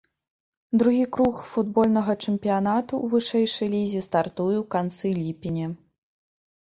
[0.81, 5.67] Другі круг футбольнага чэмпіянату ў вышэйшай лізе стартуе ў канцы ліпеня.